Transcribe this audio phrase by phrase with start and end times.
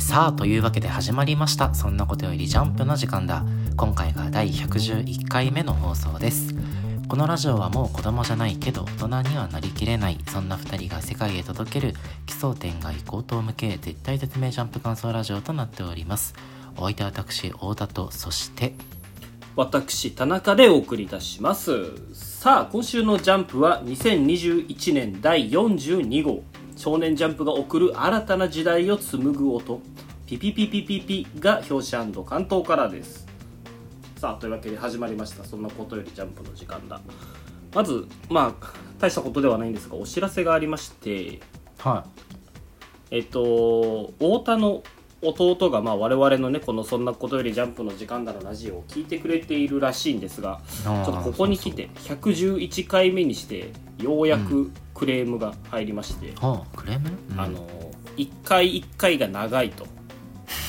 [0.00, 1.72] さあというわけで始まりました。
[1.74, 3.44] そんなことよりジャンプの時間だ。
[3.76, 6.54] 今回が第111回目の放送です。
[7.06, 10.18] このラジオはもう子供じゃないけど大人にはなりきれない。
[10.26, 11.94] そんな2人が世界へ届ける。
[12.26, 16.34] 奇想天外高等無形絶対絶命ジャンプ感想ラジオとなっております。
[16.76, 18.74] お相手は私太田とそして
[19.54, 21.92] 私田中でお送りいたします。
[22.14, 26.49] さあ今週のジャンプは2021年第42号。
[26.80, 29.82] 少年ジャンプが送る新たな時代を紡ぐ音。
[30.24, 33.26] ピピピピピピが表紙関東からです。
[34.16, 35.44] さあというわけで始まりました。
[35.44, 37.02] そんなことよりジャンプの時間だ。
[37.74, 38.66] まずまあ
[38.98, 41.40] 大したことではないんですがお知らせがありまして。
[41.76, 42.06] は
[43.10, 44.82] えっと太田の
[45.22, 56.34] 弟がまあ我々のねこの「そんなことよりジャンプの時間だ」のラジオを聞いてくれているらしいんですがちちょっとここに来て111回目にしてようやくクレームが入りまして、
[57.36, 57.66] あの
[58.16, 59.86] 1回1回が長いと。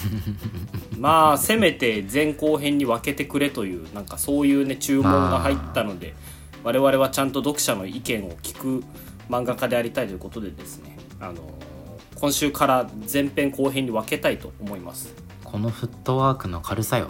[0.97, 6.13] まあせめて前後編に分けてくれというなんかそういうね注文が入ったので
[6.63, 8.83] 我々はちゃんと読者の意見を聞く
[9.29, 11.35] 漫画家でありたいということでですねあの
[12.21, 15.11] 今週から前編後編に分けたいと思います。
[15.43, 17.09] このフットワークの軽さよ。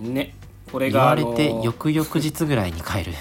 [0.00, 0.34] ね
[0.72, 3.12] これ言われがあのて翌々日ぐらいに帰る。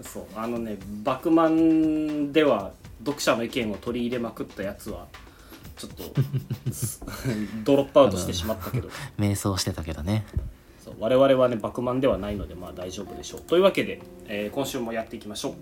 [0.00, 5.06] そうあのね「バクマン」では読者の意見を取り入れまくったやつは
[5.76, 6.04] ちょっと
[7.64, 8.88] ドロップアウトしてしまったけど。
[9.18, 10.24] 瞑想してたけどね。
[10.82, 13.42] そう我々はねバクマンではないのでまあ大丈夫でしょう。
[13.42, 15.54] というわけで、えー今週もやっていきましょう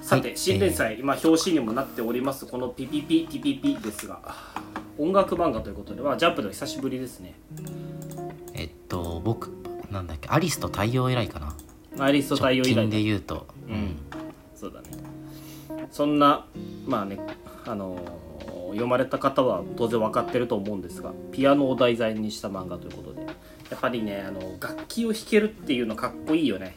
[0.00, 4.20] さて、はい新連載、今表紙にもなっておりますこの「ピピピピピピ」ですが
[4.98, 7.34] 音楽漫画ということではジャンプでは久しぶりですね。
[8.54, 9.50] えっと僕
[9.90, 11.56] なんだっけアリスと太陽以来かな。
[11.98, 13.46] アリスト太陽以来で言うと。
[13.68, 13.96] うん、
[14.54, 14.88] そうだね。
[15.90, 16.46] そんな
[16.86, 17.18] まあね
[17.66, 18.30] あのー
[18.70, 23.26] 読まれた方は当然分かってると思うんですがピアノを題材にした漫画ということで
[23.70, 26.76] やっぱりねあの楽器を弾けるっていうのかっこいいよね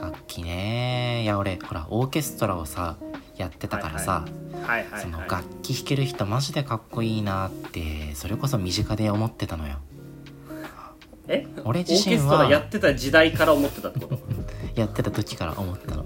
[0.00, 1.22] 楽器ね。
[1.22, 2.96] いや俺ほらオーケストラをさ
[3.36, 4.24] やってたからさ、
[4.66, 4.90] はいはい。
[4.90, 9.78] はいその楽器弾ける人マジでかっこいいなってそれこそ身近で思ってたのよ。
[11.28, 11.46] え？
[11.64, 12.48] 俺自身は。
[12.48, 14.18] やってた時代から思ってたってこと？
[14.80, 16.04] やってた時から思ってたの。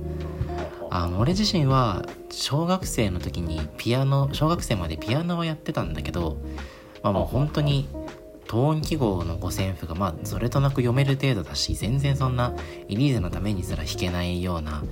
[0.93, 6.39] あの俺自身は小学生の時にピアノ小学生までピアノをやってたんだけど、
[7.03, 7.89] まあ、もう本当に
[8.51, 12.53] トーン記号の五線譜がまあそれとなく読める程度だし全然そんな
[12.89, 14.83] エリーゼのためにすら弾けないような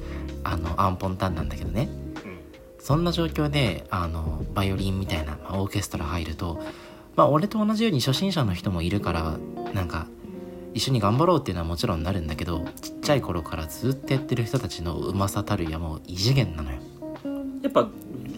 [0.44, 1.88] あのアンポンタンなんだけどね。
[2.24, 2.38] うん。
[2.78, 6.62] そんな状況であのバイオリンみたいな、まあ、オーケストラ入ると
[7.16, 9.38] まあ俺と同じように初心者の人もいるから
[9.74, 10.06] なんか
[10.72, 16.78] 一緒に頑張ろうっていうのはもちろんなるんだけどちっちゃい頃からずっとやってる人たちのうまさたるやもう異次元なのよ。
[17.60, 17.88] やっぱ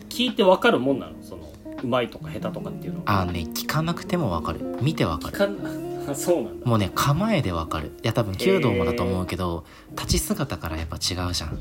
[0.08, 1.12] 聞いて分かるもんなの？
[1.22, 1.46] その
[1.82, 3.20] うまいとか下手とかっていうのは。
[3.20, 4.60] あのね聞かなくてもわかる。
[4.80, 5.36] 見てわかる。
[5.36, 5.56] かん
[6.14, 6.66] そうなんだ。
[6.66, 7.92] もうね構えでわかる。
[8.02, 11.58] いや多分弓道もだと思うけど立ち姿からやっぱ違うじゃん。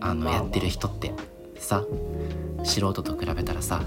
[0.00, 0.34] あのまあまあ。
[0.34, 1.12] やってる人って。
[1.58, 1.84] さ
[2.64, 3.82] 素人と比べたらさ。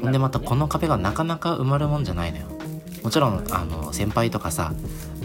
[0.00, 2.46] ほんでまたこの壁がなかなか埋まるもんじゃないのよ。
[3.02, 4.72] もちろんあの先輩とかさ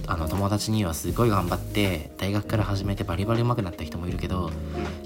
[0.07, 4.49] あの友達にはすごい頑張って大学から始めてバリバリ上手くなった人もいるけど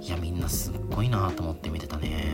[0.02, 2.32] いやみんなすっごいなと思って見てたね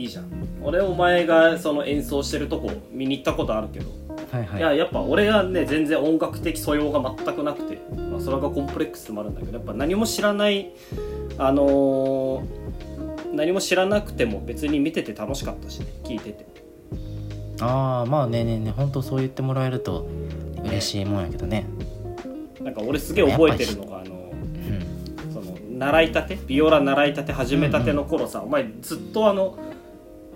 [0.00, 0.24] いいじゃん。
[0.62, 3.90] 俺お前がその演奏してるとこ見に行ったことあるけど。
[4.32, 4.60] はいはい。
[4.60, 10.70] ややっぱ俺はね全然音楽的素養が全くなくて、まあ、それがコンプレックスでもあるんだけどやっぱ何も知らない
[11.38, 16.46] あのー何も知らなくても別に見てて楽しかったしね聞いてて。
[17.60, 20.08] ああまあねえねえねえ本当そう言ってもらえると
[20.64, 21.66] 嬉しいもんやけどね。
[22.60, 25.32] なんか俺すげえ覚えてるのがあのうん。
[25.32, 26.38] その習いたて？
[26.46, 29.58] ビオラ習いたて始めたての頃さ、お前ずっとあの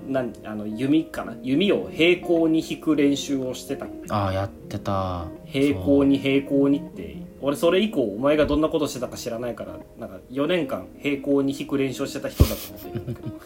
[0.08, 1.34] なんあの弓かな？
[1.42, 3.86] 弓を平行に弾く練習をしてた。
[4.10, 5.26] ああやってた。
[5.46, 7.16] 平行に平行にって。
[7.40, 13.40] 俺それ以降お前がどんなことしてたか知らないからなんか4年間平行に弾く練習をしてた人だと思ってるんだけど。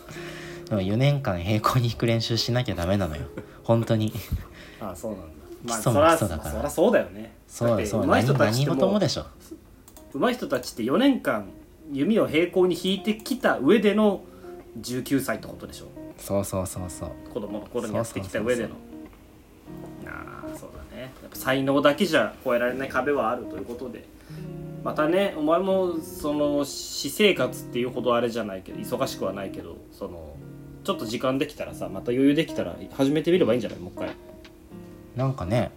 [0.68, 3.22] そう4年間平行に弾く練習しなきゃダメなのよ。
[3.64, 4.12] 本当に。
[4.80, 5.26] ああそうなんだ。
[5.64, 6.50] まあそら基礎だから。
[6.50, 7.32] そらそうだよね。
[7.48, 8.06] そうだそうだ。
[8.06, 9.26] 何事もでしょ。
[10.14, 11.46] 上手い人たちって4年間
[11.92, 14.22] 弓を平行に弾いてきた上での
[14.80, 15.86] 19歳ってことでしょ
[16.18, 17.10] そうそうそうそう。
[17.32, 18.70] 子供の頃にやってきた上での。
[20.06, 21.02] ああそうだね。
[21.22, 24.04] やっぱ才能だけじゃ越えられない壁はあるということで。
[24.84, 30.36] またねお前もその私生活っていうほどあれじゃないけど忙しくはないけどその
[30.84, 33.78] ちょっと時間できたらさまた余裕できたら始めてみればいいんじゃない？
[33.80, 34.10] もう一回。
[35.16, 35.72] なんかね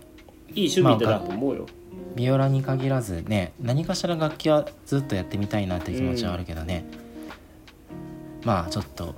[0.54, 1.66] いい趣味だなと思うよ、
[2.16, 6.86] ビオラに限らずね何かしら楽器はずっとやってみたいなって気持ちはあるけどね、
[8.44, 9.16] まあちょっと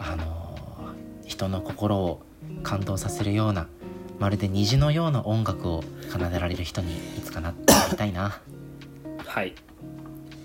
[0.00, 2.20] あのー人の心を
[2.64, 3.68] 感動させるような
[4.18, 8.40] まるで虹のような音楽を奏でられる人にいつかなってなりたいな。
[9.24, 9.54] はい、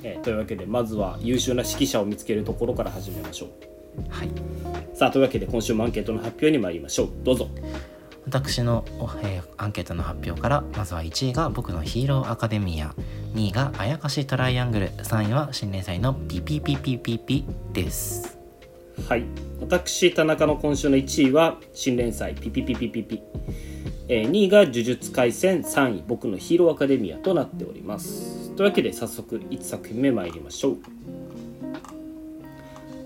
[0.04, 3.50] えーというわけでまずは優秀な指揮者を見つけるところから始めましょう。
[4.10, 4.30] はい。
[4.94, 7.10] さあというわけで今週もアンケートの発表に参りましょう。
[7.24, 7.50] どうぞ。
[8.25, 12.94] 私の、おえーアンケートの発表からまずは1位が僕のヒーローアカデミア。
[13.34, 14.90] 2位があやかしトライアングル。
[14.90, 18.35] 3位は新連載のピピピピピピです
[19.08, 19.26] はい。
[19.62, 23.22] 私田中の今週の1位は新連載ピピピピピピ、
[24.08, 28.52] えー2位が呪術廻戦3位僕のヒーローアカデミアとなっております。
[28.56, 30.78] というわけで早速1作品目参りましょう。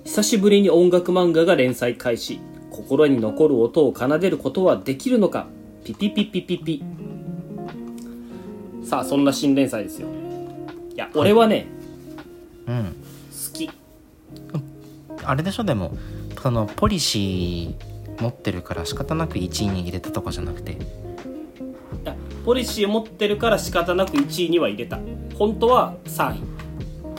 [0.05, 2.39] 久しぶりに音楽漫画が連載開始。
[2.71, 5.47] 心に残る音を奏でることはできるのか？
[5.83, 6.83] ピピピピピピ。
[8.83, 10.07] さあそんな新連載ですよ。
[10.95, 11.67] いや俺はね、
[12.67, 12.95] うん
[15.23, 15.63] あれでしょ？
[15.63, 15.91] でも
[16.41, 20.77] そのポリシー持ってるから仕方なく1位に入れたとかじゃなくて。
[22.45, 24.99] ポリシー持ってるから仕方なく1位には入れた。
[25.37, 26.39] 本当は3位。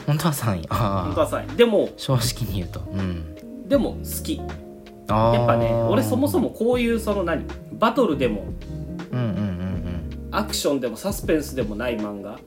[0.06, 0.56] 本当は3位。
[0.56, 1.56] 本当ああは3位。
[1.56, 2.80] でも正直に言うと。
[2.80, 3.68] うん。
[3.68, 4.36] でも好き。
[4.36, 7.44] やっぱね俺そもそもこういうその何？
[7.72, 8.44] バトルでも
[9.12, 12.38] うんうんうんアクションでもサスペンスでもない漫画、うん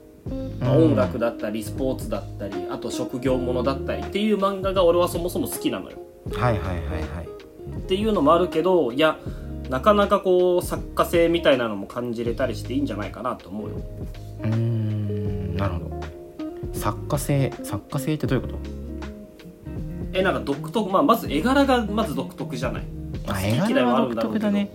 [0.60, 5.98] まあ音楽だったりスポーツだったりあと職業ものだったりっていう漫画が俺はそもそも好きなのよ。
[6.34, 7.28] はいはいはいはい。
[7.78, 9.18] っていうのもあるけどいや
[9.70, 13.76] なかなかこう作家性みたいなのも感じれたりしていいんじゃないかなと思うよ。
[14.44, 16.02] うーんなるほど。
[16.74, 18.58] 作家性作家性ってどういうこと？
[20.14, 22.84] えなんか独特、まあ、まず絵柄がまず独特じゃない。
[23.28, 24.70] あ好き嫌い絵柄は独特だね。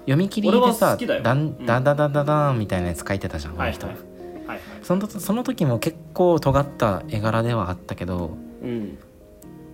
[0.00, 1.66] 読み切りでさだうん。
[1.66, 4.04] ダダダダダンみたいなやつ書いてたじゃんこの人、はいはい
[4.84, 8.98] そのその時も結構尖った絵柄ではあったけどうん。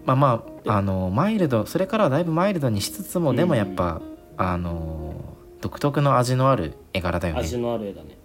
[0.07, 4.01] まあまああのマイルドそれからはだいぶマイルドにしつつも、うんでもやっぱ
[4.37, 5.15] あの
[5.61, 7.41] 独特の味のある絵柄だよね。
[7.41, 8.17] 味のある絵だね。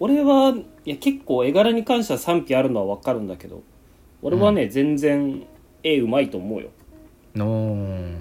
[0.00, 3.62] 俺はいや結構絵柄に関しては賛否あるのは分かるんだけど
[4.20, 5.44] 俺はね、全然
[5.82, 6.70] 絵うまいと思うよ。
[7.34, 8.14] のー。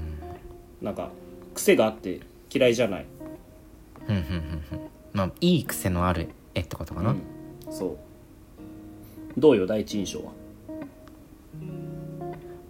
[0.81, 1.09] なんか
[1.53, 2.19] 癖があって
[2.53, 3.05] 嫌いじゃない。
[4.05, 4.79] ふんふんふんふん。
[5.13, 7.40] まあいい癖のある絵ってことかな、うん
[7.71, 7.97] そ
[9.37, 9.39] う。
[9.39, 10.31] どうよ第一印象は？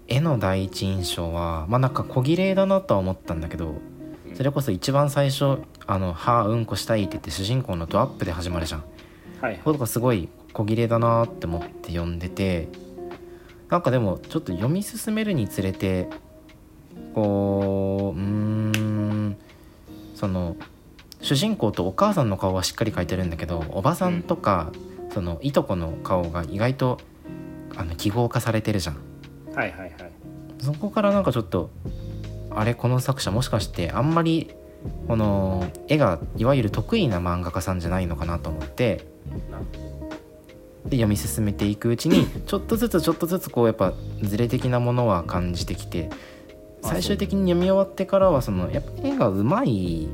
[0.08, 3.76] 絵の第一印象はまあなんか小綺麗だなとは思ったんだけど
[4.36, 8.84] それこそ一番最初「あのはあうんこしたい」って言って主人公のドアップで始まるじゃん。
[9.42, 12.68] はいとかすごい小綺麗だなって思って読んでて
[13.70, 16.10] なんかでもちょっと読み進めるにつれて
[17.16, 19.38] こううーん
[20.14, 20.58] その
[21.22, 24.72] 主人公とお母さんの顔はしっかり描いてるんだけどおばさんとか、
[25.14, 26.98] そのいとこの顔が意外と
[27.76, 28.98] あの記号化されてるじゃん。
[29.56, 29.94] はいはいはい。
[30.60, 31.70] そこからなんかちょっと
[32.52, 34.52] あれこの作者もしかしてあんまり
[35.08, 39.06] この絵がいわゆる得意な漫画家さんじゃないのかなと思って
[39.50, 39.60] な
[40.86, 43.94] で読み進めていくうちにちょっとずつちょっとずつこうやっぱ
[44.24, 46.10] ズレ的なものは感じてきて
[46.84, 50.08] あ最終的に読み終わってからはそのやっぱ絵がうまい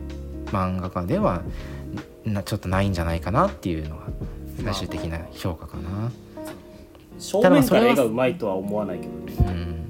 [0.47, 1.43] 漫画家では
[2.25, 4.07] なちょっとないんじゃないかなっていうのが
[4.63, 6.11] 最終的な評価かな。
[7.19, 9.87] 正面から絵がうまいとは思わないけどね。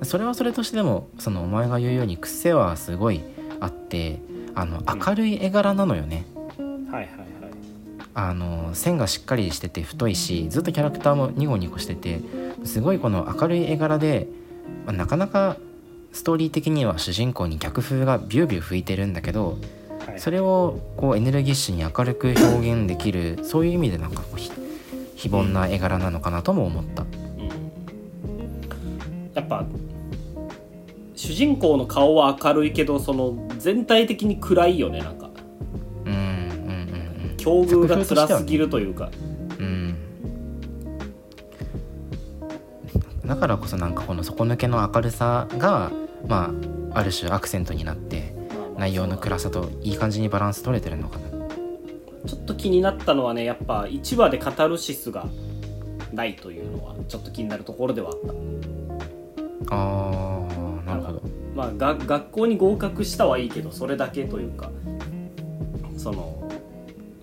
[0.00, 3.22] うん、それはそれとしてでもそのお前が言うように癖はすごい
[3.60, 4.20] あって
[4.54, 6.26] あの明るい絵柄なのよね、
[6.58, 7.06] はいはいはい。
[8.14, 12.20] あの線がしっかりしてて太いしずっとキャラクターもニコニコしてて
[12.64, 14.28] すごいこの明るい絵柄で、
[14.84, 15.56] まあなかなか
[16.12, 19.79] ストーリー的には主人公に逆風がビュービュー吹いてるんだけどはい
[20.20, 24.52] それをこうエネルギッシュに明るく表現できるそういう意味でなんかこうひ
[25.16, 27.06] 非凡な絵柄なのかなとも思った。
[29.34, 29.64] やっぱ
[31.16, 35.30] 主人公の顔は明るいけどその全体的に暗いよねなんか。
[36.04, 37.36] うんうんうんうん。
[37.38, 39.10] 境遇が辛すぎるというか、
[39.58, 39.96] うん。
[43.24, 45.90] だからこそなんかこの底抜けの明るさが
[46.28, 46.52] ま
[46.92, 48.38] あある種アクセントになって
[48.80, 51.28] 内容の暗さといい感じにバランス取れてるのかな。
[52.26, 55.26] ちょっと気になったのはねやっぱ1話でカタルシスが
[56.12, 58.18] ないというのはちょっと気になるところではあっ
[59.68, 59.74] た。
[59.74, 61.22] あーなるほど。
[61.54, 64.70] まあが学校に合格したはいいけどそれだけというか
[65.98, 66.50] その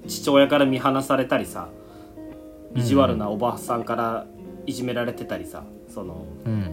[0.07, 1.69] 父親から見放されたりさ
[2.75, 4.27] 意地悪なおばさんから
[4.67, 6.66] いじめられてたりさそのうん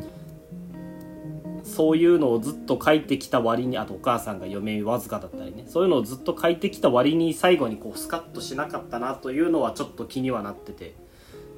[1.75, 10.95] そういうのをずっと書いてきた割にあとお母さんが余命わずかだったりねそういうのをずっと書いてきた割に最後にこうスカッとしなかったなというのはちょっと気にはなってて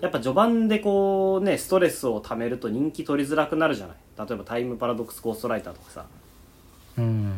[0.00, 3.96] やっぱ序盤でこうねストレスをためると人気取りづらくなるじゃない。
[4.18, 6.04] 例えばタイムパラドックスゴーストライターとかさ。
[6.98, 7.32] うん。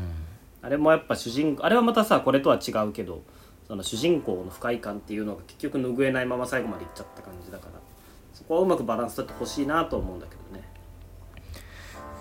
[0.63, 3.23] あれもやっぱ主人公あれはまたさこれとは違うけど
[3.69, 7.81] その主人公の不快感っていうのが結局拭えないまま最後までいっちゃった感じだから
[8.35, 10.38] そこはうまくバランス取ってほしいなと思うんだけど。
[10.38, 10.38] ね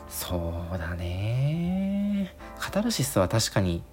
[0.09, 2.33] そうだね。
[2.59, 3.83] カタルシスは確かに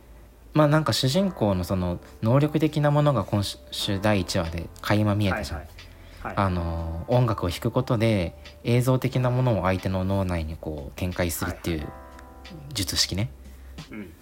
[0.54, 5.68] まあなんか主人公のその能力的なものが今週第1話で垣間見えたじゃん、はい
[6.23, 11.88] はい、あの音楽を弾くことで映像的なものを相手の脳内にこう展開するっていう
[12.73, 13.30] 術式ね、
[13.90, 14.12] うん、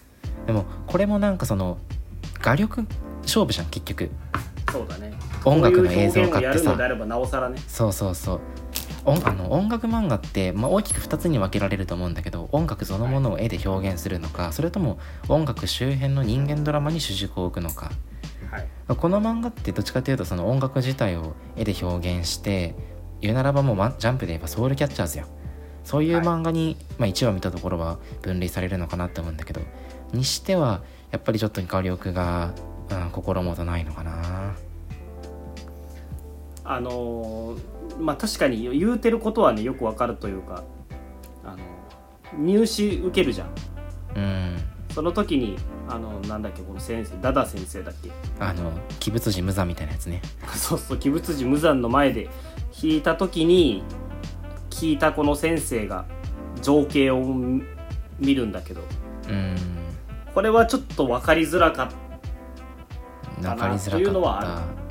[0.46, 1.76] でもこれもなんかその
[2.40, 2.86] 画力
[3.22, 4.10] 勝負じゃん結局。
[4.72, 5.12] そうだね。
[5.44, 6.76] 音楽の映像化化ってさ。
[7.50, 7.58] ね。
[7.68, 8.40] そうそうそう
[9.04, 17.90] 音あの音楽漫画って、まあ、大きく2つに分けられると思うんだけど音楽そのものを絵で表現するのか、それとも音楽周辺の人間ドラマに主軸を置くのか。
[18.50, 18.68] はい。
[18.96, 22.74] この漫画ってどっちかというとその音楽自体を絵で表現して
[23.20, 25.26] 言うならばもうまジャンプで言えばソウルキャッチャーズよ
[25.84, 29.60] そういう漫画に、まあ、1話見たところは分類されるのかなって思うんだけど
[30.12, 32.54] にしてはやっぱりちょっと画力が、
[32.90, 34.54] うん、心もとないのかな
[36.64, 37.60] あのー
[38.00, 40.62] まあ確かに言うてることはねよくわかるというか
[41.44, 41.58] あの
[42.38, 43.48] 入試受けるじゃん。
[44.16, 44.56] うん。
[44.94, 45.56] その時に
[45.88, 48.10] あのなんだっけこの先生ダダ先生だっけ？
[48.40, 50.22] あの鬼物寺無惨みたいなやつね。
[50.54, 52.24] そうそう鬼物寺無惨の前で
[52.80, 53.82] 弾いた時に
[54.70, 56.04] 聞いたこの先生が
[56.62, 57.22] 情景を
[58.18, 58.80] 見るんだけど
[59.28, 59.56] うん。
[60.34, 61.88] これはちょっと分かりづらかっ
[63.42, 64.81] 分かりづというのはあったうん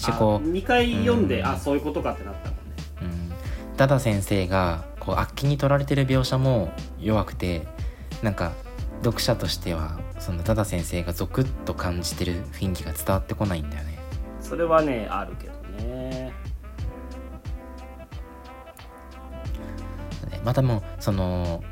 [0.00, 0.46] したこう。
[0.52, 1.46] 2回読んで、うん。
[1.46, 2.62] あそういうことかってなったもんね。
[3.02, 3.76] うん。
[3.76, 7.66] ダダ先生がこう悪気に取られてる描写も弱くて
[8.22, 8.52] なんか
[9.02, 13.98] 読者としてはそのダダ先生がゾクッと感じてる雰囲気が伝わってこないんだよね。
[14.40, 15.52] それはねあるけど
[15.84, 16.32] ね
[20.44, 21.62] またもうその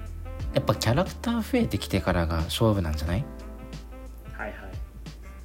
[0.55, 3.25] やっぱキャラクター増えてきてからが勝負なんじゃない？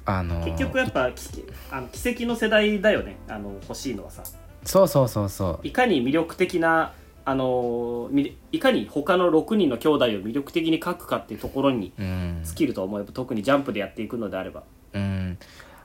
[0.06, 1.22] あの結局やっぱき
[1.70, 3.16] あの奇跡の世代だよね。
[3.28, 4.22] あの欲しいのはさ。
[4.64, 5.66] そうそうそうそう。
[5.66, 6.92] いかに魅力的な
[7.24, 12.40] あのみいかに他の6人の兄弟を魅力的に描くかっていうところにうん。
[12.44, 14.62] 尽きると思えば特にジャンプでやっていくのであれば。
[14.92, 15.38] うん。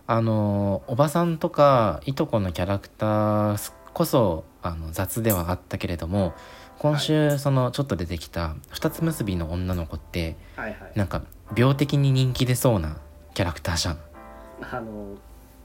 [0.05, 6.33] あのおばさんとかいとこのキャラクターこそあの雑ではあったけれども
[6.79, 10.91] 今週そのちょっと出てきた二つ結びの女の子ってはいはい。
[10.95, 11.21] なんか
[11.55, 12.97] 病的に人気出そうな
[13.33, 13.99] キャラクターじゃん
[14.61, 15.15] あの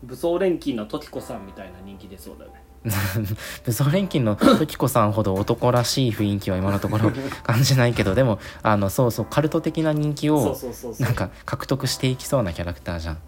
[0.02, 2.62] 武装錬金の時子さんみたいな人気出そうだよね。
[3.64, 7.10] 武装錬金の時子さんほど男らしい雰囲気は今のところ
[7.42, 10.54] 感じないけどでもあのそうそうカルト的な人気を
[10.98, 13.18] なんか獲得していきそうなキャラクターじゃん。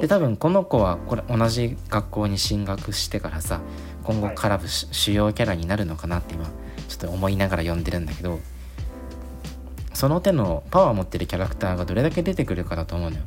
[0.00, 3.60] で多分この子はこれ同じ学校に進学してからさ
[4.02, 6.46] 今後絡むし主要キャラになるのかなって今
[6.88, 8.40] ちょっと思いながら読んでるんだけど
[9.92, 13.22] その手のパワー持ってるキャラクターがどれだけ出てくるかだと思うのよ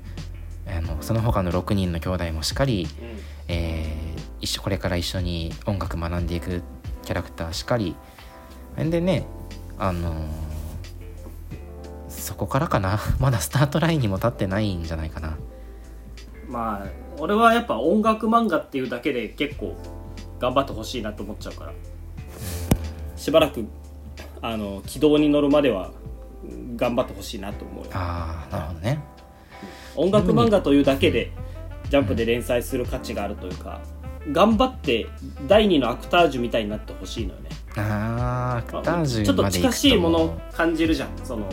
[0.69, 3.19] あのその他の6人の兄弟もしっかり、うん。
[3.47, 6.61] えー一緒これから一緒に音楽学んでいく
[7.03, 7.95] キャラクターしっかり。
[8.79, 9.25] んでね
[9.79, 10.25] あのー
[12.09, 12.99] そこからかな。
[13.19, 15.37] まだスタートラインにも立ってないんじゃないかな。
[16.49, 16.87] まあ
[17.19, 19.75] 俺はやっぱ音楽漫画っていうだけで結構
[20.39, 21.71] 頑張ってほしいなと思っちゃうから。
[23.15, 23.65] しばらく
[24.41, 25.91] あの軌道に乗るまでは
[26.43, 27.91] うん頑張ってほしいなと思うよ。
[27.93, 28.99] あーなるほどね
[29.97, 31.31] 音楽漫画というだけで
[31.89, 33.81] ジャンプで連載する価値があるというか
[34.31, 35.07] 頑張って
[35.47, 37.49] 第二のアクタージュみたいになってほしいのよね。
[37.75, 41.47] あーアクタージュちょっと近しいものを感じるじゃんその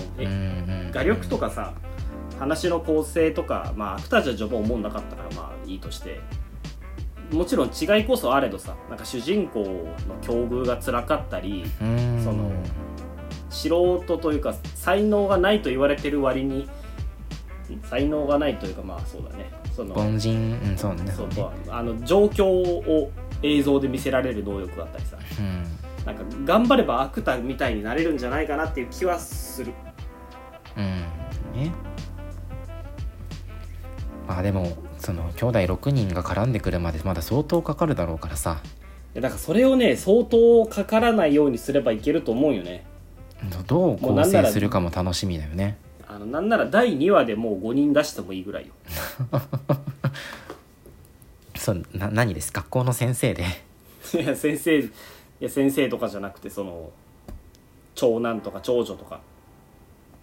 [0.92, 1.74] 画力とかさ
[2.38, 6.20] 話の構成とかまあアクタージュは序盤思んなかったからまあいいとして。
[7.32, 9.86] もちろん違いこそあれどさなんか主人公の
[10.20, 12.22] 境遇が辛かったりうん。
[12.22, 12.50] その
[13.48, 13.68] 素
[14.04, 16.68] 人というか才能がないと言われてる割にん
[17.84, 19.50] 才能がないというかまあそうだね。
[19.74, 21.10] その凡人うんそうね。
[21.10, 21.28] そう
[21.68, 23.10] あの状況を
[23.42, 25.16] 映像で見せられる能力だったりさ。
[25.38, 25.64] うん。
[26.04, 29.72] なんか頑張ればアクターみたいになれるんじゃないかなっていう気はする。
[30.76, 30.84] うん。
[31.54, 31.72] ね。
[34.26, 38.60] まあでもその兄弟6人が絡んでくるまでまだ相当かかるだろうからさ。
[39.14, 42.84] いやだからそれをね相当かからないようにすればいけると思うよね。
[43.66, 45.76] どう構成するかも楽しみだよね
[46.14, 48.72] あのなんなら第2話でもう5人出してもいいぐらいよ。
[51.58, 52.52] そうな何です？
[52.52, 53.44] 学校の先生で。
[54.14, 54.90] いや先生い
[55.40, 56.92] や先生とかじゃなくてその
[57.96, 59.20] 長男とか長女とか。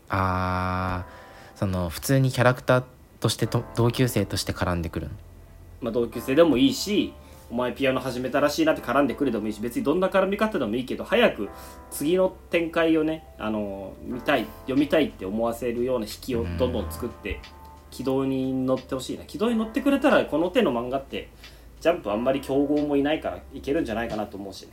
[0.07, 2.83] あーその普通にキャラクター
[3.19, 5.09] としてと同級生として絡んでくる
[5.81, 7.11] まあ、同級生でもいいし
[7.51, 11.49] お前ピアノ始めたらしいなって絡んでくれでもいいし別にどんな絡み方でもいいけど早く
[11.91, 17.41] 次の展開をねあの見たい読みたいって思わせるような引きをどんどん作って
[17.89, 19.25] 軌道に乗ってほしいな。
[19.25, 21.29] 軌道に乗ってくれたらこの手の漫画って
[21.81, 24.69] ジャンプあんまり競合もいないからいけるんじゃないかなと思うしね。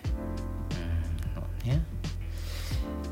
[1.65, 1.83] うんね。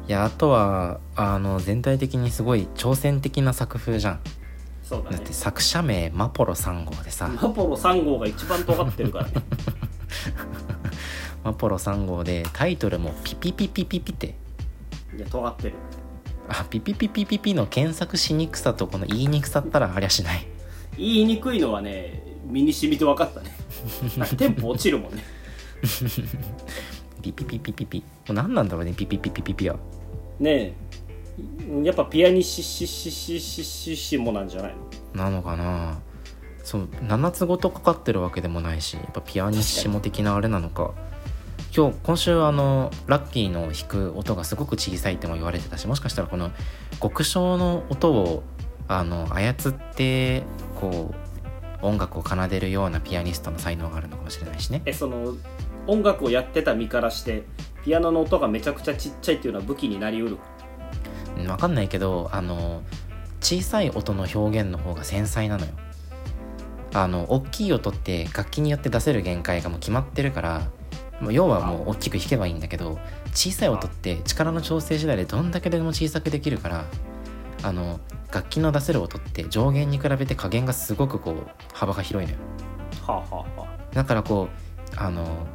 [0.07, 4.21] いやあとはあの全体的にすごい挑戦的な作風じゃん
[4.87, 5.17] そうだね。
[5.17, 7.29] だって作者名マポロ3号でさ。
[7.29, 9.33] マポロ3号が一番尖ってるからね。
[11.43, 14.37] マポロ3号でタイトルもピピピピピピって。
[15.17, 15.75] いや尖ってる。
[16.49, 20.47] あピピピピピピの検索しにくさとこの言いにくさったらありゃしない。
[20.97, 23.51] 言いにくいのはね身に染みて分かったね。
[24.39, 25.25] テンポ落ちるもんね。
[27.23, 27.99] ピピピピピピ。
[27.99, 29.77] もう何なんだろうねピピピピピピは。
[30.39, 30.86] ねえ
[31.83, 34.75] やっぱピアニッシシシシシシシモなんじゃない
[35.15, 35.99] のなのかな
[36.65, 40.95] そう7つごとかかってるわけでもないしやっぱピアニッシモ的なあれなのか
[41.77, 46.51] 今日今週あのラッキーの弾く音がすごく小さいっても言われてたしもしかしたらこの
[47.03, 48.43] 極小の音を
[48.89, 49.55] あの操っ
[49.95, 50.43] て
[50.81, 51.15] こ
[51.83, 55.35] う音楽を奏でるようなピアニストの才能があるのかもしれないしねえその
[55.87, 57.45] 音楽をやってた身からして
[57.85, 60.39] ピアノの音がめちゃくちゃちっちゃいっていうのは武器になりうる
[61.39, 62.83] うんわかんないけどあの
[63.41, 65.73] 小さい音の表現の方が繊細なのよ。
[66.95, 70.63] あの大きい音って楽器によって出せる限界がもう決まってるから
[71.21, 72.99] もう要はもう大きく弾けばいいんだけど
[73.33, 76.85] 小さい音って力の調整次第でどんだけでも小さくできるから
[77.63, 78.01] あの
[78.33, 82.41] 楽器の出せる音って上限に比べて加減がすごくこう幅が広いのよ。
[83.07, 84.49] はあ、はあはだからこ
[84.93, 85.47] うあの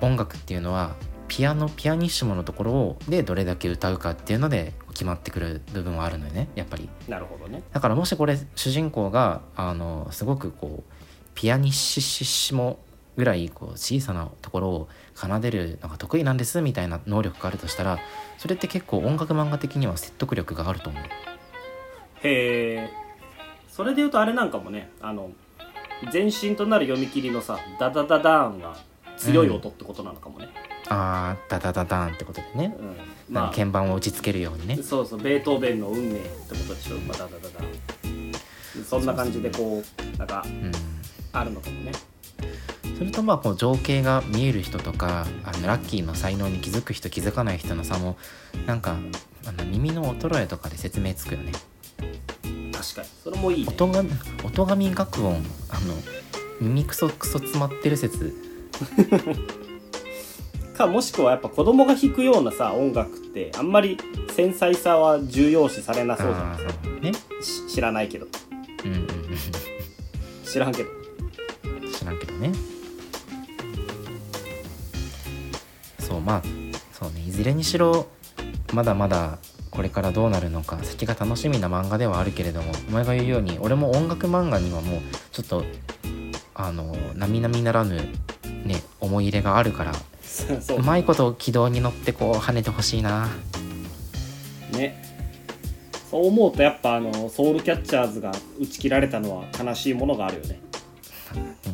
[0.00, 0.94] 音楽っていうのは
[1.28, 6.88] ピアノピアニッシモのところをでどれだけ歌うかっていうので決まってくる部分はあるのよねやっぱり。
[7.06, 7.62] あ、なるほどね。
[7.72, 10.92] だからもしこれ主人公があのすごくこう
[11.34, 12.78] ピアニッシシモ
[13.16, 17.98] ぐらいこう小さなところを奏でるのが得意なんですみたいな能力があるとしたら
[18.38, 21.02] それって結構音楽漫画的には説得力があると思う。
[22.22, 22.90] へえ
[23.68, 25.30] それで言うとあれなんかもねあの
[26.12, 28.76] 前身となる読み切りのさダダダダーンが
[29.16, 30.48] 強い音ってことなのかもね、
[30.88, 32.76] あーダダダダーンってことでね、
[33.28, 33.34] うん。
[33.34, 34.76] なんか鍵盤を打ちつけるようにね。
[34.76, 38.84] そうそうベートーベンの運命ってことでしょ、まあ、ダダダダーン。
[38.84, 40.72] そんな感じでこうなんかうん。
[41.32, 41.92] あるのかもね。
[42.96, 48.16] それとまあこう情景が見える人とかあのラッキーの才能に気づく人気づかない人の差も
[48.66, 48.96] なんか
[49.46, 51.52] あの耳の衰えとかで説明つくよね。
[52.72, 53.08] 確かに。
[53.22, 53.68] それもいいね。
[53.68, 54.02] 音が
[54.44, 55.36] 音神楽音
[55.68, 55.94] あの
[56.60, 58.34] 耳クソクソ詰まってる説
[60.78, 63.98] かもしくはやっぱ子供が弾くようなさ音楽ってあんまり
[64.30, 67.12] 繊細さは重要視されなそうじゃんあーそうね。
[67.42, 68.26] し知らないけど。
[68.84, 69.08] うんうんうん
[70.44, 70.88] 知らんけど。
[71.92, 72.52] 知らんけどね。
[75.98, 76.42] そうまあ
[76.92, 77.24] そうね。
[77.26, 78.06] いずれにしろ
[78.72, 79.38] まだまだ
[79.70, 85.00] これからどうなるのか先が楽しみな漫画ではあるけれどもお前が言うように俺も音楽漫画にはもう
[85.32, 85.64] ちょっと
[86.54, 87.96] あの並々ならぬ
[88.64, 90.00] ね思い入れがあるからそ
[90.76, 90.82] う。
[90.82, 93.28] まいこと軌道に乗ってこう跳ねてほしいな。
[94.72, 95.04] ね。
[96.10, 100.60] そう思うとやっぱあのソウルキャッチャーズが打ち切られたのは悲しいものがあるよね。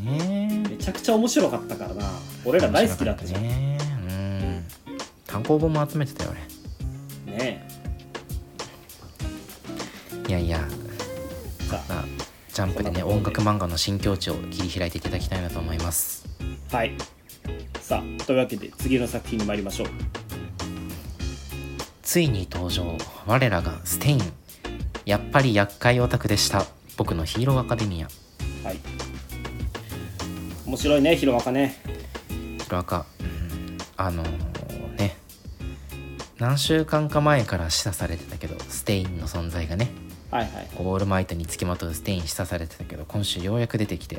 [0.04, 0.62] ね。
[0.68, 2.10] めちゃくちゃ面白かったからな。
[2.44, 3.78] 俺ら大好きだったじゃんねね。
[4.08, 4.64] うん。
[5.26, 6.40] 単行本も集めてたよ俺。
[7.36, 7.62] え
[10.28, 10.58] いやいや。
[11.70, 12.04] さまあ
[12.52, 16.24] ジャンプでね音楽漫画の新境地を切り開いていただきたいなと思います。
[16.72, 16.92] あはい
[17.80, 19.88] さあというわけで次の作品に参りましょう。
[22.02, 22.96] ついに登場。
[23.26, 24.20] 我らがステイン。
[25.04, 26.64] やっぱり厄介オタクでした。
[26.96, 28.08] 僕のヒーローアカデミア。
[28.66, 28.78] はい。
[30.66, 31.76] 面白いねヒロアカね。
[32.62, 35.16] ヒロアカ、うん、あのーね。
[36.38, 39.90] 何週間か前から示唆されてたけどステインの存在がね。
[40.30, 40.68] はいはい。
[40.78, 44.16] オールマイトにつきまとうステイン示唆されてたけど今週ようやく出てきて。
[44.16, 44.18] い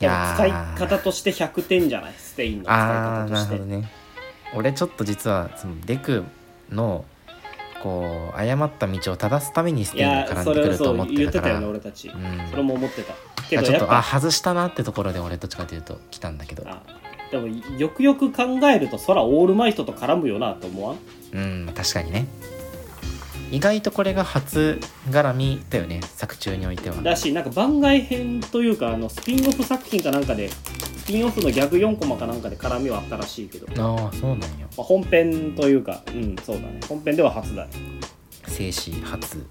[0.00, 2.14] でも使いー方として100点じゃない？
[2.16, 3.58] ステインの使い方として。
[3.66, 3.92] ね。
[4.54, 6.24] 俺ちょっと実はそのデク
[6.70, 7.04] の
[7.82, 11.18] こう誤った道を正すためにスいテインがや絡んでくると思ってたから。
[11.18, 12.48] 言ってたよね俺たち、うん。
[12.50, 13.14] それも思ってた。
[13.48, 16.64] けあちょっとあ外したなってところで俺どっちかというと来たんだけど。
[16.66, 16.82] あ
[17.30, 17.46] でも
[17.78, 20.98] よくよく考えるとそらオールマイトと絡むよなと思わん？
[21.32, 22.26] うん確かにね
[23.50, 26.96] 意外とこれが初絡みだよね作中においては。
[27.02, 34.46] だしなんか番外編というかあのスピンオフ作品かなんかでスピンオフのギャグ4コマかなんかで絡みはあったらしいけど、まああそうなんや。
[34.78, 36.80] あ、本編というかうんそうだね。
[36.88, 37.70] 本編では初だね。
[38.46, 39.36] 静止初。
[39.36, 39.46] なる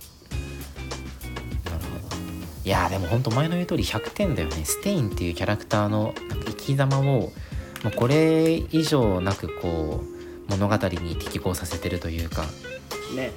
[2.02, 2.16] ほど。
[2.64, 4.64] いいやーでも本当前の言う通り100点だよね。
[4.64, 6.14] ステインっていうキャラクターの
[6.46, 7.32] 生き様をも
[7.86, 12.44] うこれ以上なくこう物語に適合させてるというか
[13.16, 13.32] ね。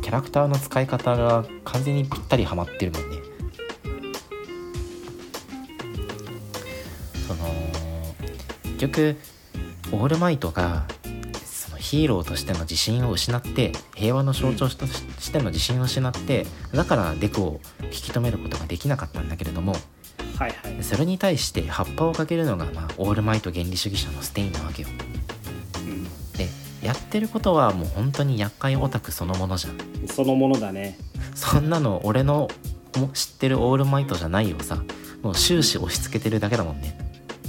[0.00, 3.18] キャラクターの使い方が完全にぴったりハマってるもんね。
[7.26, 7.44] その
[8.78, 9.16] 結局
[9.92, 10.86] オールマイトが
[11.44, 19.74] そのヒーローとしての自信を失って平和の象徴としての自信を失ってだからデクを引き止めることができなかったんだけれども
[20.38, 20.82] はいはい。
[20.82, 24.88] それに対して葉っぱをかけるのが、まあ、オールマイト原理主義者のステインなわけよ
[26.82, 30.08] やってることはもう本当に厄介オタクそのものじゃん。
[30.08, 30.98] そのものだね。
[31.34, 32.48] そんなの俺の
[32.96, 34.82] も知ってるオールマイトじゃないよさ。
[35.22, 36.98] もう終始押し付けてるだけだもんね。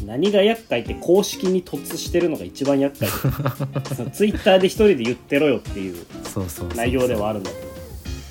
[0.05, 3.09] 何が厄介って公式に突してるのが一番厄介。
[4.11, 6.05] ツイッターで一人で言ってろよっていう
[6.75, 7.67] 内容ではあるんだけど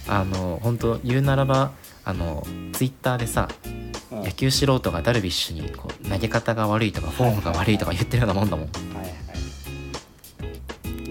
[0.08, 1.72] あの本当言うならば
[2.04, 3.72] あのツイッターでさうん。
[3.72, 3.82] はい
[4.22, 8.66] 野球素人がダルビッシュにこう投げ方が悪いとかフォームが悪いとか言ってるようなもんだもん。
[8.66, 8.91] はい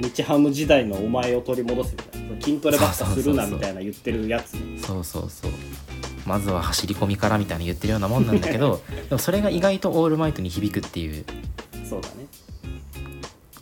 [0.02, 5.52] 日ハム時代のお前を取り戻せみたいな筋トレばっかするなみたいな言ってるやつねそうそうそう。
[6.26, 11.26] まずは走り込みからみたいな言ってるようなもんなんだけど でもそれが意外とオールマイトに響くっていう
[11.84, 12.28] そうだね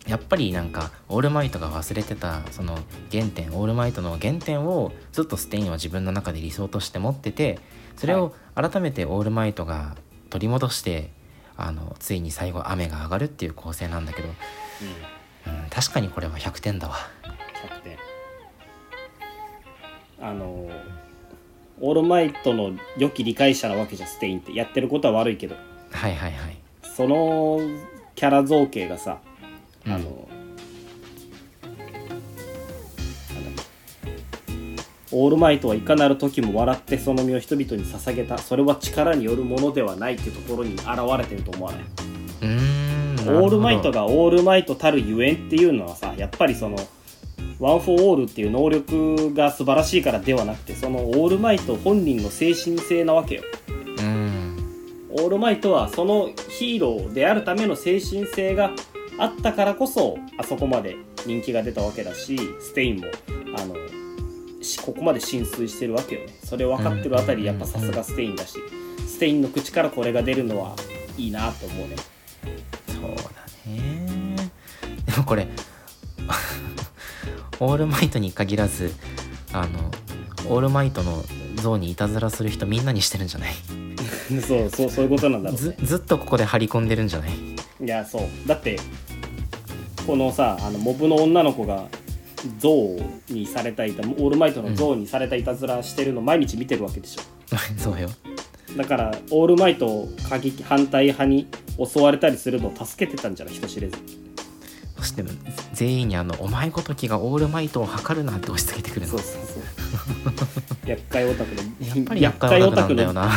[0.08, 2.80] やっぱりなんかオールマイトが忘れてたその
[3.12, 7.60] 原点オールマイトの原点をずっとステインは自分の中で理想として持ってて
[7.96, 9.96] それを改めてオールマイトが
[10.30, 11.12] 取り戻して
[11.58, 14.36] あのついに最後雨が上がるっていう構成なんだけど、うん、
[15.70, 16.96] 確かにこれは100点だわ。
[17.24, 17.98] 100点。
[20.22, 20.70] あの
[21.82, 25.56] オールマイトの良き理解者なわけじゃんステインってやってることは悪いけど。
[25.92, 26.58] はいはいはい。
[26.84, 27.60] その
[28.16, 29.20] キャラ造形がさ
[29.86, 29.94] うん。
[29.94, 30.10] あの、なん
[35.12, 38.38] オールマイトはいかなる時も笑ってその身を人々に捧げた。
[38.38, 40.86] それは力によるものではないっていうところに現
[41.18, 41.82] れてると思わない？
[41.82, 42.69] うーん
[43.30, 46.78] オールマイトがオールマイトたるゆえんっていうのはさやっぱりその
[47.60, 53.44] ワン・フォー・オールっていう能力が素晴らしいからではなくてそのオールマイト本人の精神性なわけよ。
[54.00, 54.58] うん。
[55.12, 58.72] オールマイトはそのヒーローであるための精神性が
[59.18, 63.08] あったからこそあそこまで人気が出たわけだしステインも
[63.58, 63.76] あの
[64.62, 66.34] しここまで心酔してるわけよね。
[66.44, 68.58] それ分かってるあたりやっぱさすがステインだし
[69.06, 70.76] ステインの口からこれが出るのは
[71.18, 71.96] いいなと思うね
[75.30, 75.48] これ。
[77.60, 78.92] オールマイトに限らず
[79.54, 79.92] あの
[80.50, 81.24] オールマイトの
[81.56, 83.54] 像にいたずらする人みんなにしてるんじゃない？
[84.42, 85.76] そうそうそういうことなんだろうずね。
[85.84, 87.32] ずっとここで張り込んでるんじゃない？
[87.84, 88.48] いやそう。
[88.48, 88.80] だって
[90.08, 91.86] このさあのモブの女の子が
[92.58, 92.72] 像
[93.30, 97.22] にされたいたオールマイトの像にされたいたずらしてるの毎日見てるわけでしょ、
[97.78, 98.10] そうよ。
[98.78, 101.48] だからオールマイトを過激反対派に
[101.86, 103.56] 襲われたりするのを助けてたんじゃない？
[103.56, 103.98] 人知れず
[105.00, 105.24] そして
[105.74, 109.18] 全員にあの「お前ごときがオールマイトを測るな」って押し付けてくるの。
[109.18, 110.90] そうそうそう。
[110.90, 113.32] 厄介オタクのやっぱり厄介オタクなんだよな。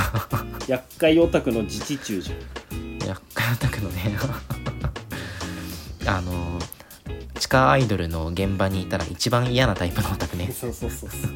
[0.66, 2.35] 厄介オタクの自治中じゃ
[2.75, 3.09] ん。
[3.09, 4.16] 厄介オタクのね。
[6.07, 6.59] あの
[7.38, 10.53] 地下アイドルの現場にいたら一番嫌なタイプのオタクね。
[10.53, 11.31] そうそうそうそう。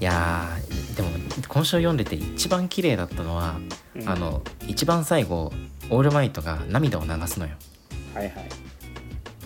[0.00, 1.10] いやーでも
[1.48, 3.56] 今週読んでて一番綺麗だったのは、
[3.94, 4.08] うん。
[4.08, 5.52] あの一番最後
[5.92, 7.52] オールマイトが涙を流すのよ。
[8.14, 8.34] はいはい。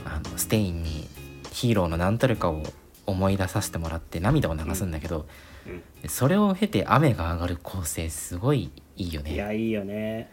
[0.04, 1.08] あのステインに
[1.50, 2.62] ヒーローの何たるかを
[3.04, 5.26] 思い出させてもらって涙を流すんだけど、
[5.66, 5.82] うん。
[6.02, 10.30] でそれを経て雨が上がる構成すごいいいよいねやいいよね。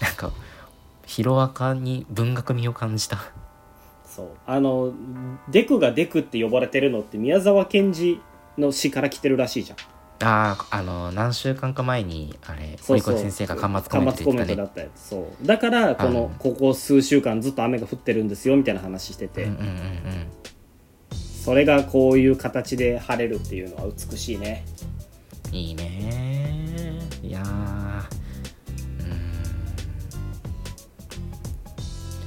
[0.00, 0.30] なんか
[1.06, 3.18] ヒロアカに文学味を感じた。
[4.04, 4.28] そう。
[4.46, 4.92] あの
[5.50, 8.20] デクがデクって呼ばれてるのって宮沢賢治
[8.56, 9.78] の詩から来てるらしいじゃん
[10.24, 15.08] あーあの何週間か前にあれそう先生が端末コメントだったやつ。
[15.08, 16.34] そうだからこのうん。
[16.38, 20.26] ここ数週間ずっと雨が降ってるんですよみたいな話してて、うんうんうんうん。
[21.12, 24.64] それがこういう形で晴れるっていうのは美しいね。
[25.50, 27.00] いいね。
[27.22, 27.44] いやー。
[27.44, 29.16] うーん。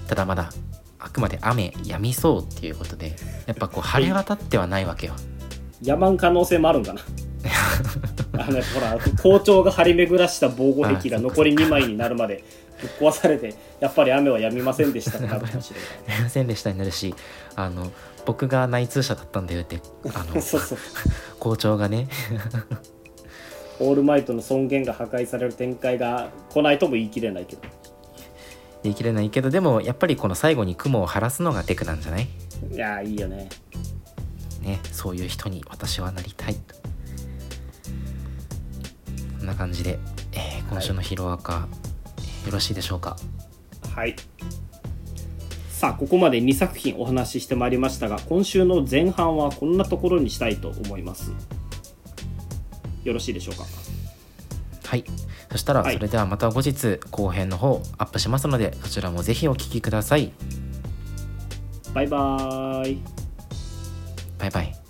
[0.07, 0.51] ただまだ
[0.99, 5.13] あくまで雨止みそうっていうことでやっぱこう晴れ渡ってはないわけよ。
[5.81, 7.01] 山ん可能性もあるんかな
[8.33, 12.43] あのほら校長が張り巡らした防護壁が残り2枚になるまで
[12.81, 16.21] ぶっ壊されてやっぱり雨は止みませんでしたってなるかもしれすい。
[16.23, 17.15] ませんでしたになるし
[17.55, 17.91] あの
[18.25, 19.79] 僕が内通者だったんだよって
[20.13, 20.77] あのそうそう
[21.39, 22.07] 校長がね。
[23.79, 27.61] オールマイトの尊厳が破壊される展開が来ないとも言い切れないけど。
[28.83, 32.27] 言い切れないけどでもやっぱりこの最後に雲を晴らすのがテクなんじゃない？
[32.71, 33.49] いやーいいよね。
[34.61, 36.61] ねそういう人に私はなりたいこ
[39.45, 39.99] んな感じで、
[40.33, 41.67] えー今週のヒロアカ、
[42.45, 43.15] よろしいでしょうか？
[43.95, 44.15] はい。
[45.69, 51.31] さあここまで2作品お話ししてまいりましたが今週の前半はこんなところにしたいと思います。
[53.03, 53.65] よろしいでしょうか？
[54.85, 55.05] はい。
[55.51, 55.95] そしたらはい。
[55.95, 60.31] それではまた後日後編の方アップしますのでそちらもぜひお聞きください。
[61.93, 63.01] バイバーイ。
[64.39, 64.84] バイバイ